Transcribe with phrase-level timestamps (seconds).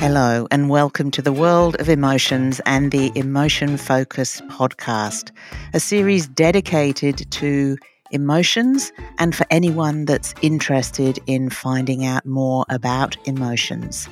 [0.00, 5.30] Hello, and welcome to the World of Emotions and the Emotion Focus podcast,
[5.74, 7.76] a series dedicated to
[8.10, 14.08] emotions and for anyone that's interested in finding out more about emotions,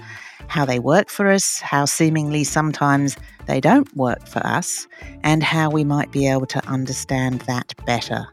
[0.49, 4.87] how they work for us, how seemingly sometimes they don't work for us,
[5.25, 8.27] and how we might be able to understand that better.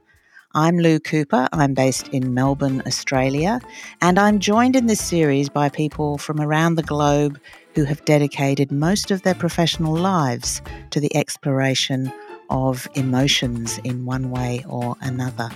[0.57, 1.49] I'm Lou Cooper.
[1.51, 3.59] I'm based in Melbourne, Australia,
[3.99, 7.37] and I'm joined in this series by people from around the globe
[7.73, 12.09] who have dedicated most of their professional lives to the exploration
[12.49, 15.49] of emotions in one way or another.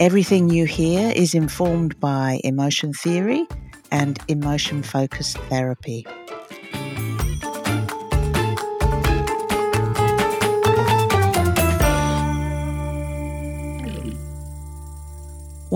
[0.00, 3.46] Everything you hear is informed by emotion theory
[3.92, 6.06] and emotion focused therapy.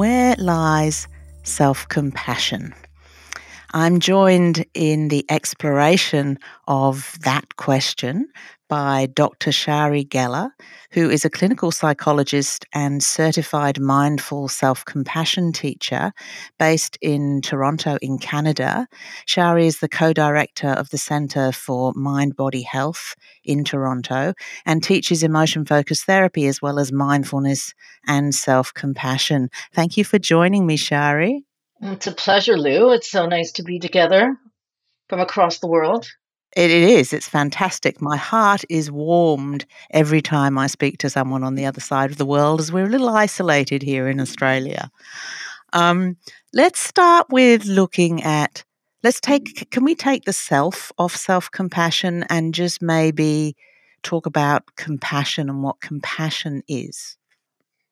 [0.00, 1.06] Where lies
[1.42, 2.72] self compassion?
[3.74, 8.26] I'm joined in the exploration of that question
[8.70, 9.50] by Dr.
[9.50, 10.52] Shari Geller,
[10.92, 16.12] who is a clinical psychologist and certified mindful self compassion teacher
[16.56, 18.86] based in Toronto, in Canada.
[19.26, 24.84] Shari is the co director of the Centre for Mind Body Health in Toronto and
[24.84, 27.74] teaches emotion focused therapy as well as mindfulness
[28.06, 29.50] and self compassion.
[29.74, 31.44] Thank you for joining me, Shari.
[31.82, 32.92] It's a pleasure, Lou.
[32.92, 34.36] It's so nice to be together
[35.08, 36.06] from across the world.
[36.56, 37.12] It, is.
[37.12, 38.00] It's fantastic.
[38.00, 42.16] My heart is warmed every time I speak to someone on the other side of
[42.16, 44.90] the world, as we're a little isolated here in Australia.
[45.72, 46.16] Um,
[46.52, 48.64] let's start with looking at.
[49.02, 49.70] Let's take.
[49.70, 53.56] Can we take the self off self compassion and just maybe
[54.02, 57.16] talk about compassion and what compassion is?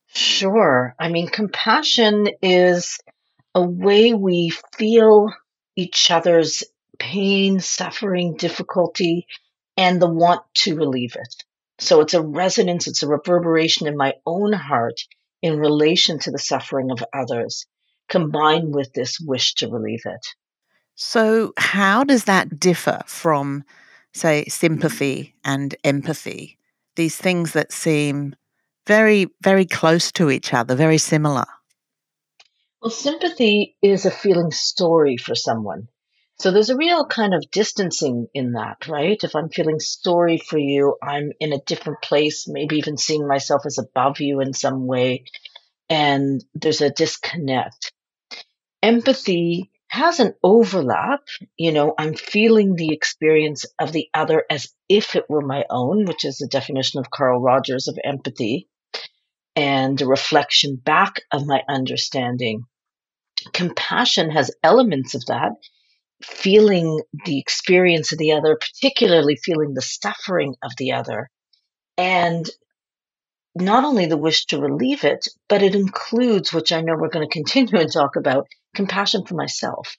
[0.09, 0.95] Sure.
[0.99, 2.99] I mean, compassion is
[3.55, 5.33] a way we feel
[5.77, 6.65] each other's
[6.99, 9.27] pain, suffering, difficulty,
[9.77, 11.45] and the want to relieve it.
[11.79, 15.01] So it's a resonance, it's a reverberation in my own heart
[15.43, 17.67] in relation to the suffering of others,
[18.09, 20.27] combined with this wish to relieve it.
[20.97, 23.63] So, how does that differ from,
[24.13, 26.59] say, sympathy and empathy?
[26.97, 28.35] These things that seem
[28.89, 31.45] very, very close to each other, very similar.
[32.83, 35.89] Well, sympathy is a feeling sorry for someone.
[36.41, 39.19] So there's a real kind of distancing in that, right?
[39.21, 43.63] If I'm feeling sorry for you, I'm in a different place, maybe even seeing myself
[43.67, 45.25] as above you in some way,
[45.89, 47.93] and there's a disconnect.
[48.85, 51.23] Empathy has an overlap.
[51.57, 56.05] You know, I'm feeling the experience of the other as if it were my own,
[56.05, 58.69] which is the definition of Carl Rogers of empathy,
[59.57, 62.63] and a reflection back of my understanding.
[63.53, 65.53] Compassion has elements of that
[66.23, 71.29] feeling the experience of the other, particularly feeling the suffering of the other,
[71.97, 72.49] and
[73.55, 77.27] not only the wish to relieve it, but it includes, which I know we're going
[77.27, 79.97] to continue and talk about, compassion for myself.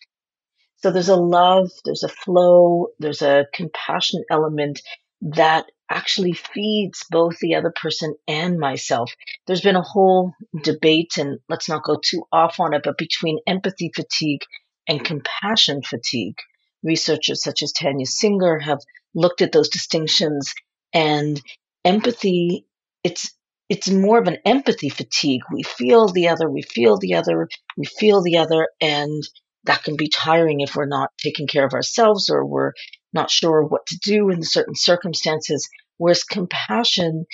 [0.78, 4.82] So there's a love, there's a flow, there's a compassion element
[5.22, 9.12] that actually feeds both the other person and myself.
[9.46, 13.40] There's been a whole debate, and let's not go too off on it, but between
[13.46, 14.44] empathy fatigue
[14.90, 16.38] and compassion fatigue.
[16.84, 18.80] Researchers such as Tania Singer have
[19.14, 20.54] looked at those distinctions
[20.94, 21.42] and
[21.86, 22.66] empathy
[23.04, 23.34] it's
[23.70, 25.44] it's more of an empathy fatigue.
[25.54, 29.22] We feel the other, we feel the other, we feel the other, and
[29.66, 32.74] that can be tiring if we're not taking care of ourselves or we're
[33.14, 35.70] not sure what to do in certain circumstances.
[35.98, 37.26] Whereas compassion,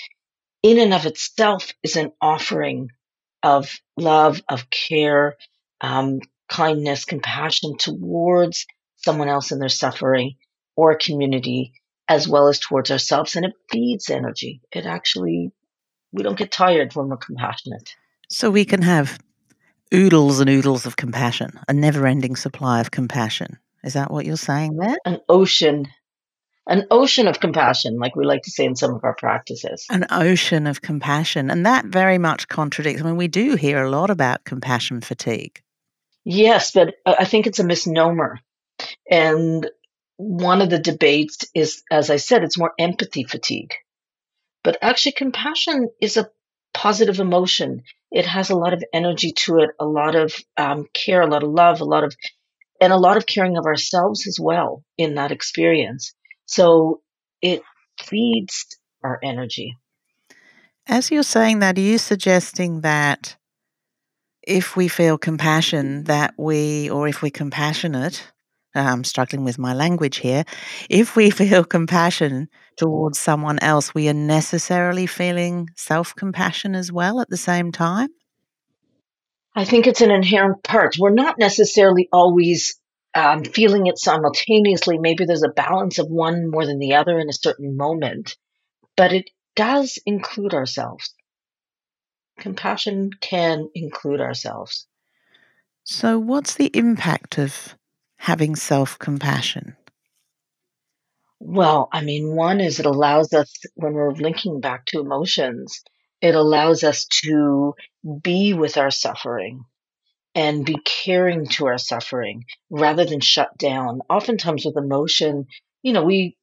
[0.62, 2.90] in and of itself, is an offering
[3.42, 5.36] of love, of care,
[5.80, 10.34] um, kindness, compassion towards someone else in their suffering
[10.76, 11.72] or a community,
[12.08, 13.36] as well as towards ourselves.
[13.36, 14.60] And it feeds energy.
[14.72, 15.52] It actually,
[16.12, 17.94] we don't get tired when we're compassionate.
[18.28, 19.18] So we can have
[19.94, 23.58] oodles and oodles of compassion, a never ending supply of compassion.
[23.84, 24.96] Is that what you're saying there?
[25.04, 25.86] An ocean.
[26.68, 29.86] An ocean of compassion, like we like to say in some of our practices.
[29.88, 31.48] An ocean of compassion.
[31.48, 33.00] And that very much contradicts.
[33.00, 35.62] I mean, we do hear a lot about compassion fatigue.
[36.28, 38.40] Yes, but I think it's a misnomer.
[39.08, 39.70] And
[40.16, 43.72] one of the debates is, as I said, it's more empathy fatigue.
[44.64, 46.28] But actually, compassion is a
[46.74, 47.84] positive emotion.
[48.10, 51.44] It has a lot of energy to it, a lot of um, care, a lot
[51.44, 52.12] of love, a lot of,
[52.80, 56.12] and a lot of caring of ourselves as well in that experience.
[56.46, 57.02] So
[57.40, 57.62] it
[58.00, 58.66] feeds
[59.04, 59.76] our energy.
[60.88, 63.36] As you're saying that, are you suggesting that
[64.46, 68.32] if we feel compassion that we or if we're compassionate
[68.76, 70.44] I'm struggling with my language here.
[70.90, 77.20] If we feel compassion towards someone else, we are necessarily feeling self compassion as well
[77.20, 78.08] at the same time?
[79.54, 80.96] I think it's an inherent part.
[80.98, 82.78] We're not necessarily always
[83.14, 84.98] um, feeling it simultaneously.
[84.98, 88.36] Maybe there's a balance of one more than the other in a certain moment,
[88.96, 91.14] but it does include ourselves.
[92.38, 94.86] Compassion can include ourselves.
[95.84, 97.76] So, what's the impact of
[98.18, 99.76] having self compassion?
[101.38, 105.82] Well, I mean, one is it allows us, when we're linking back to emotions,
[106.20, 107.74] it allows us to
[108.22, 109.64] be with our suffering
[110.34, 114.00] and be caring to our suffering rather than shut down.
[114.10, 115.46] Oftentimes with emotion,
[115.82, 116.36] you know, we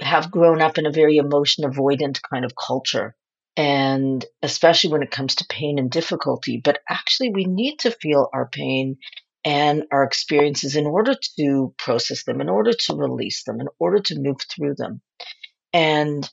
[0.00, 3.14] have grown up in a very emotion avoidant kind of culture.
[3.56, 8.28] And especially when it comes to pain and difficulty, but actually we need to feel
[8.32, 8.96] our pain
[9.44, 14.00] and our experiences in order to process them, in order to release them, in order
[14.00, 15.00] to move through them.
[15.72, 16.28] And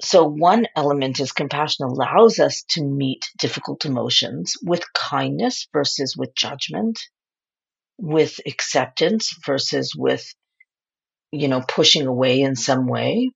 [0.00, 6.34] so, one element is compassion allows us to meet difficult emotions with kindness versus with
[6.34, 7.00] judgment,
[7.98, 10.26] with acceptance versus with,
[11.32, 13.30] you know, pushing away in some way,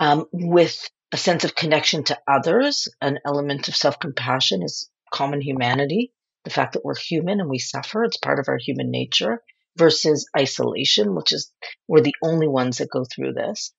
[0.00, 2.88] um, with a sense of connection to others.
[3.00, 6.12] An element of self compassion is common humanity,
[6.44, 9.42] the fact that we're human and we suffer, it's part of our human nature,
[9.76, 11.52] versus isolation, which is
[11.88, 13.72] we're the only ones that go through this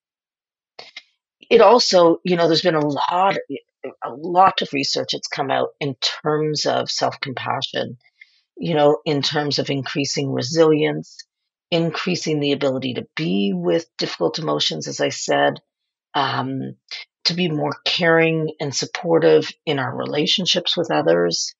[1.49, 3.37] it also, you know, there's been a lot,
[4.03, 7.97] a lot of research that's come out in terms of self compassion,
[8.57, 11.17] you know, in terms of increasing resilience,
[11.71, 15.59] increasing the ability to be with difficult emotions, as I said,
[16.13, 16.75] um,
[17.25, 21.53] to be more caring and supportive in our relationships with others.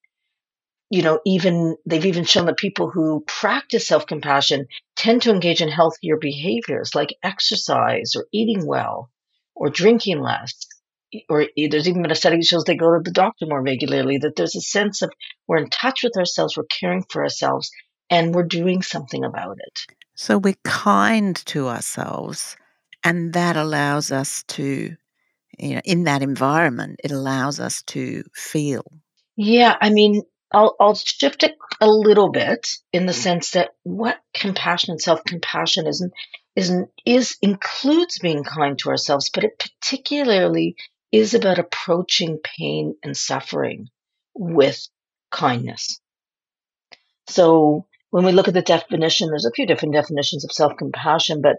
[0.90, 5.62] You know, even they've even shown that people who practice self compassion tend to engage
[5.62, 9.10] in healthier behaviors like exercise or eating well
[9.56, 10.54] or drinking less.
[11.30, 14.18] Or there's even been a study that shows they go to the doctor more regularly,
[14.20, 15.12] that there's a sense of
[15.48, 17.72] we're in touch with ourselves, we're caring for ourselves,
[18.10, 19.96] and we're doing something about it.
[20.16, 22.56] So we're kind to ourselves,
[23.04, 24.96] and that allows us to,
[25.58, 28.84] you know, in that environment, it allows us to feel.
[29.36, 30.24] Yeah, I mean,
[30.54, 33.22] I'll, I'll shift it a little bit in the mm-hmm.
[33.22, 36.08] sense that what compassion and self compassion is
[36.56, 36.72] is
[37.06, 40.76] is includes being kind to ourselves, but it particularly
[41.12, 43.90] is about approaching pain and suffering
[44.36, 44.88] with
[45.32, 46.00] kindness.
[47.28, 51.42] So when we look at the definition, there's a few different definitions of self compassion,
[51.42, 51.58] but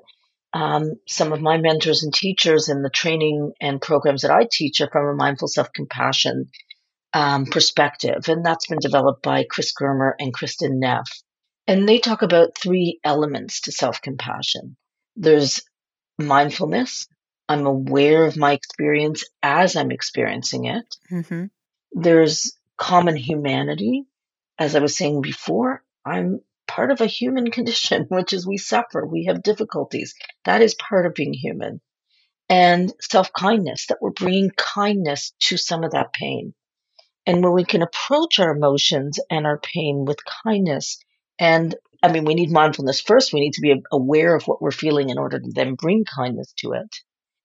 [0.54, 4.80] um, some of my mentors and teachers in the training and programs that I teach
[4.80, 6.46] are from a mindful self compassion
[7.12, 11.10] um, perspective, and that's been developed by Chris Germer and Kristin Neff.
[11.66, 14.76] And they talk about three elements to self compassion
[15.16, 15.62] there's
[16.18, 17.06] mindfulness.
[17.48, 20.96] I'm aware of my experience as I'm experiencing it.
[21.10, 21.44] Mm-hmm.
[21.92, 24.04] There's common humanity.
[24.58, 29.06] As I was saying before, I'm part of a human condition, which is we suffer,
[29.06, 30.14] we have difficulties.
[30.44, 31.80] That is part of being human.
[32.48, 36.54] And self kindness, that we're bringing kindness to some of that pain.
[37.26, 40.98] And when we can approach our emotions and our pain with kindness
[41.38, 43.32] and I mean, we need mindfulness first.
[43.32, 46.52] We need to be aware of what we're feeling in order to then bring kindness
[46.58, 46.94] to it.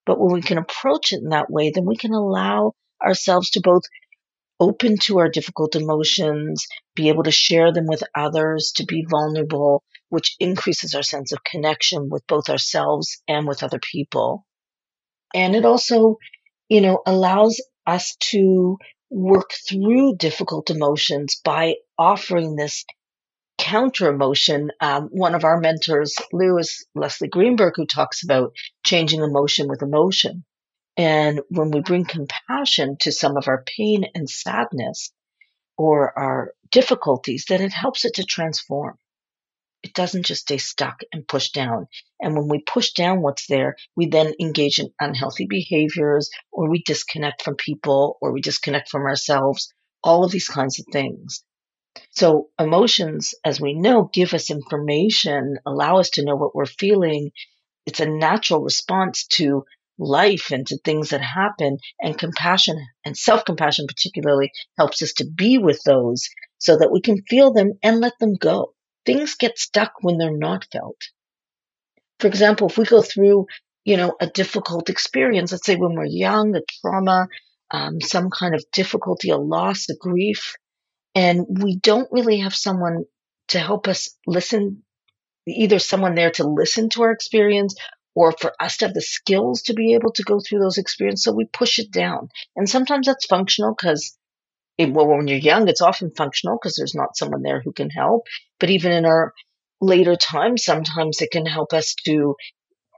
[0.04, 3.62] But when we can approach it in that way, then we can allow ourselves to
[3.62, 3.84] both
[4.60, 9.82] open to our difficult emotions, be able to share them with others, to be vulnerable,
[10.10, 14.46] which increases our sense of connection with both ourselves and with other people.
[15.34, 16.18] And it also,
[16.68, 18.76] you know, allows us to
[19.10, 22.84] work through difficult emotions by offering this
[23.58, 24.70] counter emotion.
[24.80, 28.52] Um, one of our mentors, Lou, is Leslie Greenberg, who talks about
[28.84, 30.44] changing emotion with emotion.
[31.00, 35.10] And when we bring compassion to some of our pain and sadness
[35.78, 38.98] or our difficulties, then it helps it to transform.
[39.82, 41.86] It doesn't just stay stuck and pushed down.
[42.20, 46.82] And when we push down what's there, we then engage in unhealthy behaviors or we
[46.82, 49.72] disconnect from people or we disconnect from ourselves,
[50.04, 51.42] all of these kinds of things.
[52.10, 57.30] So emotions, as we know, give us information, allow us to know what we're feeling.
[57.86, 59.64] It's a natural response to
[60.00, 61.78] life and to things that happen.
[62.00, 66.28] And compassion and self compassion, particularly, helps us to be with those
[66.58, 68.74] so that we can feel them and let them go.
[69.06, 71.00] Things get stuck when they're not felt.
[72.18, 73.46] For example, if we go through,
[73.84, 77.28] you know, a difficult experience, let's say when we're young, a trauma,
[77.70, 80.54] um, some kind of difficulty, a loss, a grief,
[81.14, 83.04] and we don't really have someone
[83.48, 84.82] to help us listen
[85.46, 87.74] either someone there to listen to our experience
[88.14, 91.24] or for us to have the skills to be able to go through those experiences.
[91.24, 92.28] So we push it down.
[92.56, 94.16] And sometimes that's functional because
[94.78, 98.26] well, when you're young, it's often functional because there's not someone there who can help.
[98.58, 99.34] But even in our
[99.80, 102.36] later times, sometimes it can help us to,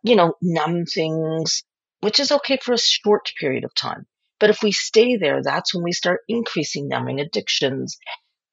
[0.02, 1.62] you know, numb things,
[2.00, 4.06] which is okay for a short period of time.
[4.38, 7.98] But if we stay there, that's when we start increasing numbing addictions.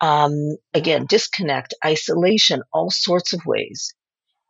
[0.02, 3.94] Um, again, disconnect, isolation, all sorts of ways.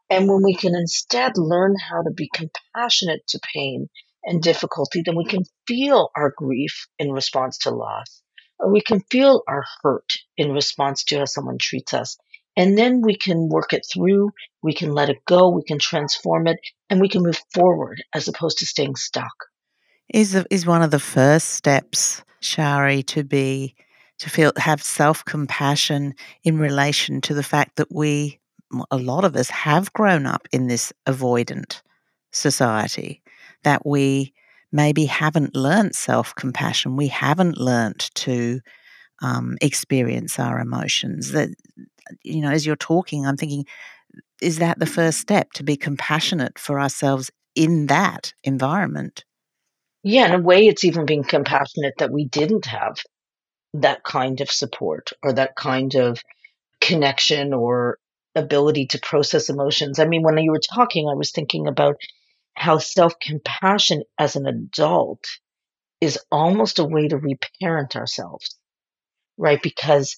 [0.10, 3.90] And when we can instead learn how to be compassionate to pain
[4.24, 8.22] and difficulty, then we can feel our grief in response to loss,
[8.58, 12.18] or we can feel our hurt in response to how someone treats us.
[12.58, 16.48] And then we can work it through, we can let it go, we can transform
[16.48, 16.58] it,
[16.90, 19.46] and we can move forward as opposed to staying stuck.
[20.14, 23.76] Is, is one of the first steps, Shari, to be
[24.18, 26.14] to feel have self compassion
[26.44, 28.40] in relation to the fact that we
[28.92, 31.82] a lot of us have grown up in this avoidant
[32.32, 33.22] society,
[33.64, 34.34] that we
[34.72, 38.60] maybe haven't learnt self compassion, we haven't learnt to
[39.22, 41.32] um, experience our emotions.
[41.32, 41.50] That,
[42.24, 43.66] you know, as you're talking, I'm thinking,
[44.42, 49.26] is that the first step to be compassionate for ourselves in that environment?
[50.04, 52.98] Yeah, in a way, it's even being compassionate that we didn't have
[53.74, 56.20] that kind of support or that kind of
[56.80, 57.98] connection or
[58.36, 60.00] ability to process emotions.
[60.00, 61.98] I mean, when you were talking, I was thinking about
[62.56, 65.26] how self compassion as an adult
[66.02, 68.58] is almost a way to reparent ourselves,
[69.38, 69.62] right?
[69.62, 70.18] Because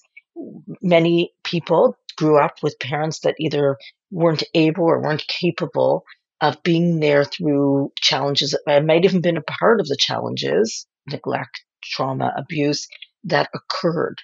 [0.80, 3.76] many people grew up with parents that either
[4.10, 6.04] weren't able or weren't capable
[6.40, 8.56] of being there through challenges.
[8.66, 12.88] I might even been a part of the challenges, neglect, trauma, abuse
[13.24, 14.20] that occurred.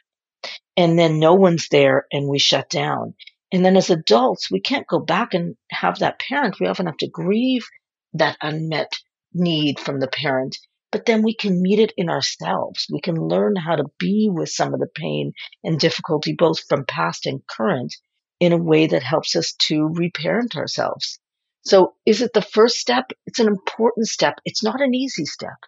[0.76, 3.14] And then no one's there and we shut down.
[3.50, 6.61] And then as adults, we can't go back and have that parent.
[6.61, 7.67] We often have to grieve
[8.14, 8.93] that unmet
[9.33, 10.57] need from the parent,
[10.90, 12.87] but then we can meet it in ourselves.
[12.90, 15.33] We can learn how to be with some of the pain
[15.64, 17.95] and difficulty, both from past and current,
[18.40, 21.19] in a way that helps us to reparent ourselves.
[21.62, 23.11] So is it the first step?
[23.26, 24.35] It's an important step.
[24.45, 25.59] It's not an easy step.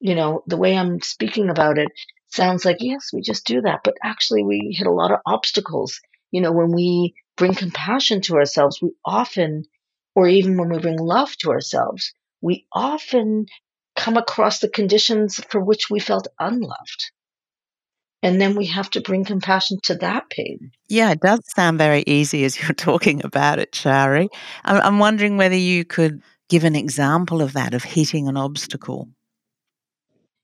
[0.00, 1.88] You know, the way I'm speaking about it
[2.28, 3.80] sounds like, yes, we just do that.
[3.84, 6.00] But actually, we hit a lot of obstacles
[6.34, 9.66] you know, when we bring compassion to ourselves, we often,
[10.16, 13.46] or even when we bring love to ourselves, we often
[13.94, 17.12] come across the conditions for which we felt unloved.
[18.20, 20.72] And then we have to bring compassion to that pain.
[20.88, 24.28] Yeah, it does sound very easy as you're talking about it, Shari.
[24.64, 29.08] I'm wondering whether you could give an example of that, of hitting an obstacle.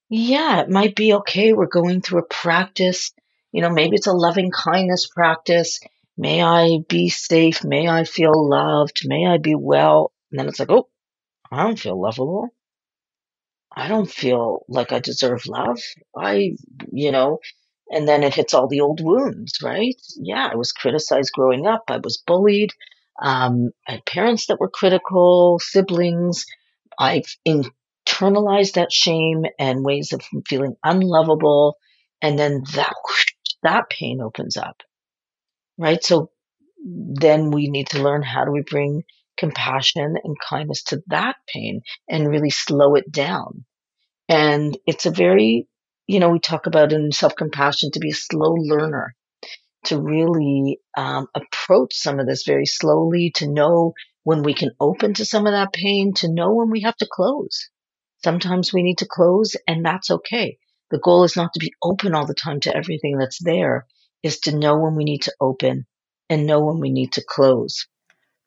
[0.09, 1.53] Yeah, it might be okay.
[1.53, 3.11] We're going through a practice
[3.52, 5.80] you know, maybe it's a loving kindness practice.
[6.16, 7.64] May I be safe?
[7.64, 9.02] May I feel loved?
[9.04, 10.12] May I be well?
[10.30, 10.88] And then it's like, oh,
[11.50, 12.49] I don't feel lovable.
[13.75, 15.80] I don't feel like I deserve love.
[16.16, 16.57] I,
[16.92, 17.38] you know,
[17.90, 20.00] and then it hits all the old wounds, right?
[20.16, 21.85] Yeah, I was criticized growing up.
[21.88, 22.71] I was bullied.
[23.21, 26.47] Um, I had parents that were critical, siblings.
[26.99, 31.76] I've internalized that shame and ways of feeling unlovable.
[32.23, 33.26] And then that whoosh,
[33.62, 34.76] that pain opens up,
[35.79, 36.02] right?
[36.02, 36.31] So
[36.85, 39.02] then we need to learn how do we bring
[39.37, 43.64] compassion and kindness to that pain and really slow it down.
[44.29, 45.69] And it's a very,
[46.07, 49.14] you know, we talk about in self compassion to be a slow learner,
[49.87, 53.93] to really um, approach some of this very slowly, to know
[54.25, 57.09] when we can open to some of that pain, to know when we have to
[57.11, 57.71] close.
[58.23, 60.59] Sometimes we need to close, and that's okay.
[60.91, 63.87] The goal is not to be open all the time to everything that's there,
[64.23, 65.87] is to know when we need to open
[66.29, 67.87] and know when we need to close.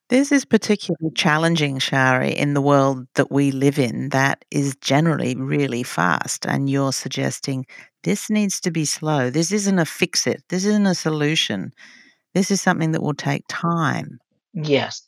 [0.09, 5.35] This is particularly challenging, Shari, in the world that we live in that is generally
[5.35, 6.45] really fast.
[6.45, 7.65] And you're suggesting
[8.03, 9.29] this needs to be slow.
[9.29, 10.43] This isn't a fix it.
[10.49, 11.71] This isn't a solution.
[12.33, 14.19] This is something that will take time.
[14.53, 15.01] Yes.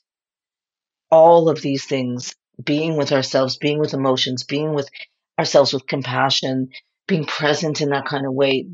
[1.11, 4.89] All of these things, being with ourselves, being with emotions, being with
[5.37, 6.69] ourselves with compassion,
[7.07, 8.67] being present in that kind of way,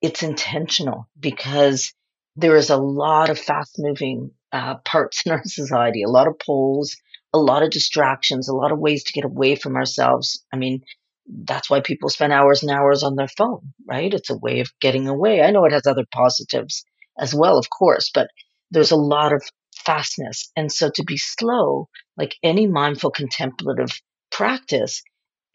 [0.00, 1.92] it's intentional because
[2.36, 6.38] there is a lot of fast moving uh, parts in our society, a lot of
[6.38, 6.96] poles,
[7.32, 10.44] a lot of distractions, a lot of ways to get away from ourselves.
[10.52, 10.82] I mean,
[11.26, 14.12] that's why people spend hours and hours on their phone, right?
[14.12, 15.42] It's a way of getting away.
[15.42, 16.84] I know it has other positives
[17.18, 18.28] as well, of course, but
[18.70, 19.42] there's a lot of
[19.84, 20.50] fastness.
[20.56, 25.02] And so to be slow, like any mindful contemplative practice,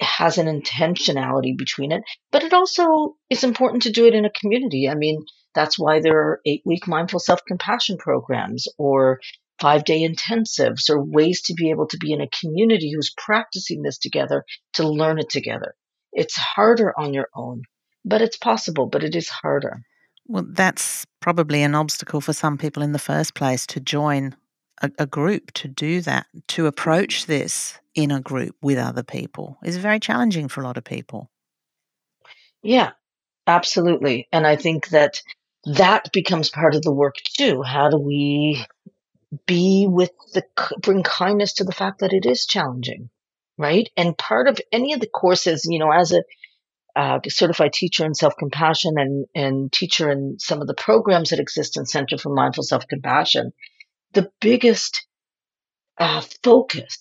[0.04, 4.32] has an intentionality between it, but it also is important to do it in a
[4.32, 4.88] community.
[4.90, 9.20] I mean, that's why there are eight week mindful self compassion programs or
[9.60, 13.82] five day intensives or ways to be able to be in a community who's practicing
[13.82, 14.44] this together
[14.74, 15.76] to learn it together.
[16.12, 17.64] It's harder on your own,
[18.04, 19.82] but it's possible, but it is harder.
[20.28, 24.36] Well, that's probably an obstacle for some people in the first place to join
[24.84, 29.58] a, a, group to do that, to approach this in a group with other people
[29.64, 31.30] is very challenging for a lot of people.
[32.62, 32.92] Yeah,
[33.48, 34.28] absolutely.
[34.32, 35.22] And I think that
[35.66, 37.62] that becomes part of the work too.
[37.64, 38.66] How do we
[39.46, 40.44] be with the,
[40.82, 43.10] bring kindness to the fact that it is challenging,
[43.58, 43.90] right?
[43.98, 46.24] And part of any of the courses, you know, as a
[46.96, 51.40] uh, certified teacher in self compassion and, and teacher in some of the programs that
[51.40, 53.52] exist in Center for Mindful Self Compassion,
[54.14, 55.06] the biggest
[55.98, 56.98] uh, focus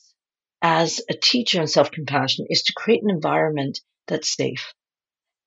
[0.60, 4.72] as a teacher in self compassion is to create an environment that's safe,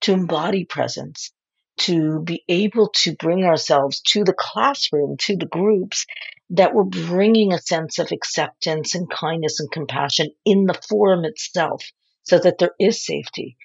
[0.02, 1.32] to embody presence,
[1.78, 6.06] to be able to bring ourselves to the classroom, to the groups,
[6.50, 11.84] that we're bringing a sense of acceptance and kindness and compassion in the forum itself
[12.22, 13.56] so that there is safety.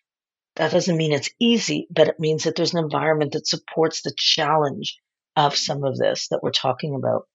[0.56, 4.14] That doesn't mean it's easy, but it means that there's an environment that supports the
[4.16, 5.00] challenge
[5.36, 7.28] of some of this that we're talking about.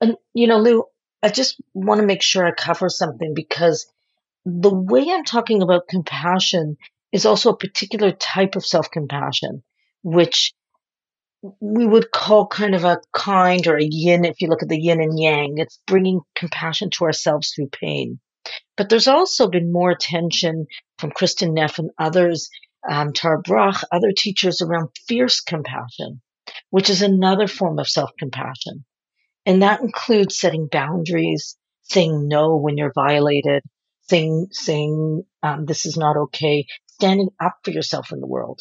[0.00, 0.84] And, you know, Lou,
[1.22, 3.86] I just want to make sure I cover something because
[4.44, 6.76] the way I'm talking about compassion
[7.12, 9.62] is also a particular type of self compassion,
[10.02, 10.54] which
[11.60, 14.80] we would call kind of a kind or a yin if you look at the
[14.80, 15.58] yin and yang.
[15.58, 18.20] It's bringing compassion to ourselves through pain.
[18.76, 20.66] But there's also been more attention
[20.98, 22.48] from Kristin Neff and others,
[22.88, 26.22] um, Tara Brach, other teachers around fierce compassion,
[26.70, 28.84] which is another form of self compassion.
[29.50, 33.64] And that includes setting boundaries, saying no when you're violated,
[34.02, 38.60] saying, saying, um, this is not okay, standing up for yourself in the world.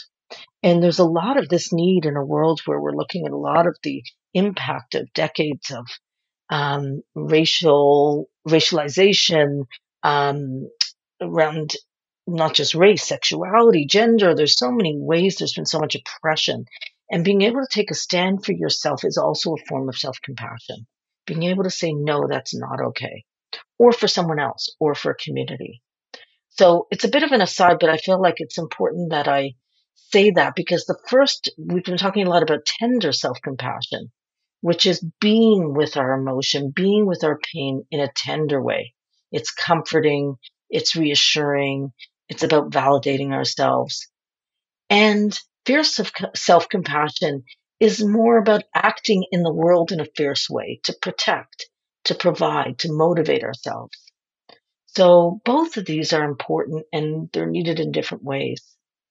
[0.64, 3.38] And there's a lot of this need in a world where we're looking at a
[3.38, 4.02] lot of the
[4.34, 5.86] impact of decades of
[6.50, 9.66] um, racial racialization
[10.02, 10.72] um,
[11.22, 11.76] around
[12.26, 14.34] not just race, sexuality, gender.
[14.34, 15.36] There's so many ways.
[15.36, 16.66] There's been so much oppression,
[17.12, 20.18] and being able to take a stand for yourself is also a form of self
[20.24, 20.88] compassion.
[21.26, 23.24] Being able to say, no, that's not okay.
[23.78, 25.82] Or for someone else or for a community.
[26.50, 29.54] So it's a bit of an aside, but I feel like it's important that I
[30.12, 34.12] say that because the first, we've been talking a lot about tender self compassion,
[34.62, 38.94] which is being with our emotion, being with our pain in a tender way.
[39.32, 40.36] It's comforting.
[40.70, 41.92] It's reassuring.
[42.28, 44.08] It's about validating ourselves.
[44.90, 45.38] And
[45.70, 46.00] fierce
[46.34, 47.44] self compassion
[47.80, 51.68] is more about acting in the world in a fierce way to protect,
[52.06, 53.96] to provide, to motivate ourselves.
[54.88, 58.64] So both of these are important and they're needed in different ways.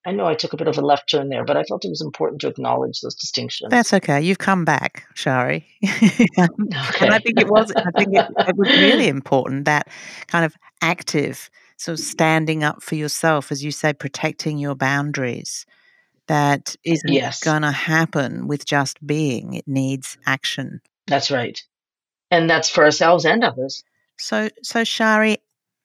[0.05, 1.91] I know I took a bit of a left turn there, but I felt it
[1.91, 3.71] was important to acknowledge those distinctions.
[3.71, 4.21] That's okay.
[4.21, 5.65] You've come back, Shari.
[5.85, 6.27] okay.
[6.41, 9.89] And I think it was I think it, it was really important that
[10.27, 15.65] kind of active, sort of standing up for yourself, as you say, protecting your boundaries
[16.29, 17.43] that isn't yes.
[17.43, 19.55] going to happen with just being.
[19.55, 20.81] It needs action.
[21.07, 21.61] That's right.
[22.31, 23.83] And that's for ourselves and others.
[24.19, 25.39] So, so Shari,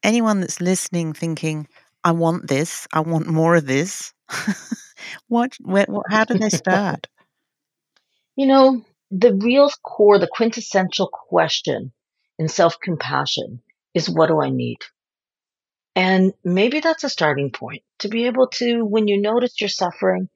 [0.03, 1.67] anyone that's listening thinking,
[2.03, 4.13] I want this, I want more of this,
[5.27, 7.07] what, where, what, how do they start?
[8.35, 11.91] you know, the real core, the quintessential question
[12.39, 13.61] in self compassion
[13.93, 14.79] is what do I need?
[15.95, 20.29] And maybe that's a starting point to be able to, when you notice you're suffering,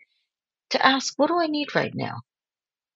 [0.72, 2.22] to ask, what do I need right now?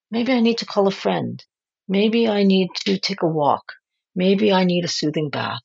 [0.10, 1.44] Maybe I need to call a friend.
[1.88, 3.74] Maybe I need to take a walk.
[4.16, 5.64] Maybe I need a soothing bath,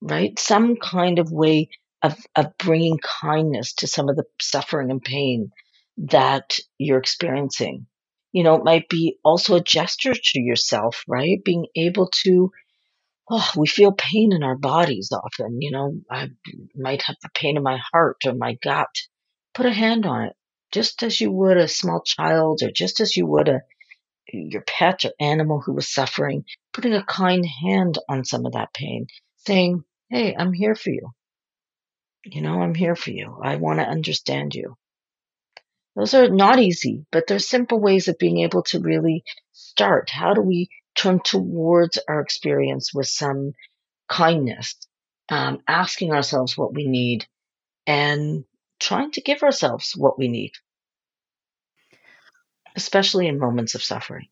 [0.00, 0.38] right?
[0.38, 1.68] Some kind of way
[2.02, 5.50] of, of bringing kindness to some of the suffering and pain
[5.98, 7.86] that you're experiencing.
[8.32, 11.42] You know, it might be also a gesture to yourself, right?
[11.44, 12.50] Being able to
[13.30, 15.60] oh, we feel pain in our bodies often.
[15.60, 16.30] You know, I
[16.74, 18.88] might have the pain in my heart or my gut.
[19.54, 20.32] Put a hand on it,
[20.72, 23.62] just as you would a small child or just as you would a
[24.32, 28.74] your pet or animal who was suffering, putting a kind hand on some of that
[28.74, 31.10] pain, saying, Hey, I'm here for you.
[32.24, 33.38] You know, I'm here for you.
[33.42, 34.76] I want to understand you.
[35.96, 40.10] Those are not easy, but they're simple ways of being able to really start.
[40.10, 43.54] How do we turn towards our experience with some
[44.08, 44.76] kindness,
[45.28, 47.26] um, asking ourselves what we need,
[47.86, 48.44] and
[48.80, 50.52] trying to give ourselves what we need,
[52.76, 54.28] especially in moments of suffering.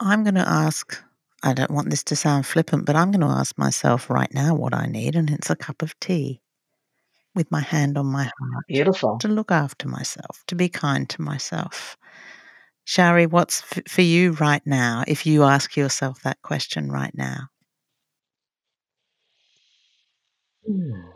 [0.00, 1.02] I'm going to ask,
[1.42, 4.54] I don't want this to sound flippant, but I'm going to ask myself right now
[4.54, 6.40] what I need, and it's a cup of tea
[7.34, 8.64] with my hand on my heart.
[8.68, 9.18] Beautiful.
[9.18, 11.96] To look after myself, to be kind to myself,
[12.84, 17.48] Shari, what's f- for you right now if you ask yourself that question right now?
[20.66, 21.15] Hmm.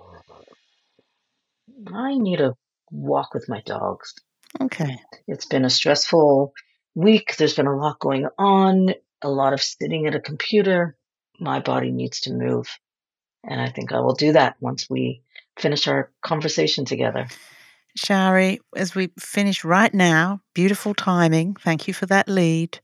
[1.95, 2.55] I need a
[2.91, 4.15] walk with my dogs.
[4.61, 4.99] Okay.
[5.27, 6.53] It's been a stressful
[6.95, 7.37] week.
[7.37, 10.97] There's been a lot going on, a lot of sitting at a computer.
[11.39, 12.69] My body needs to move.
[13.45, 15.23] And I think I will do that once we
[15.59, 17.27] finish our conversation together.
[17.97, 21.55] Shari, as we finish right now, beautiful timing.
[21.55, 22.79] Thank you for that lead.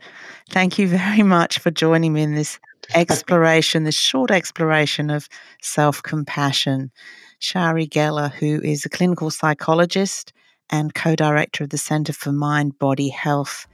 [0.51, 2.59] Thank you very much for joining me in this
[2.95, 5.29] exploration, this short exploration of
[5.63, 6.91] self compassion.
[7.39, 10.33] Shari Geller, who is a clinical psychologist
[10.71, 13.67] and co director of the Centre for Mind Body Health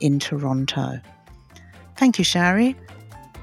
[0.00, 1.00] in Toronto.
[1.96, 2.76] Thank you, Shari.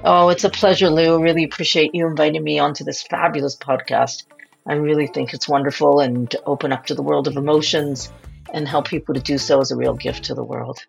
[0.04, 1.22] Oh, it's a pleasure, Lou.
[1.22, 4.24] Really appreciate you inviting me onto this fabulous podcast.
[4.66, 8.12] I really think it's wonderful and to open up to the world of emotions
[8.52, 10.84] and help people to do so is a real gift to the world.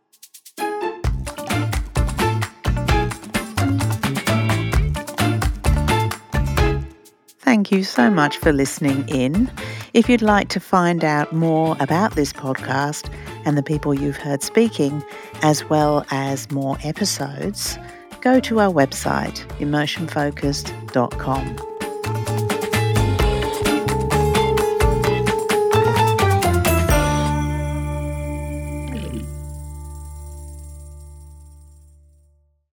[7.53, 9.47] Thank you so much for listening in.
[9.93, 13.13] If you'd like to find out more about this podcast
[13.45, 15.03] and the people you've heard speaking,
[15.43, 17.77] as well as more episodes,
[18.21, 21.72] go to our website, emotionfocused.com.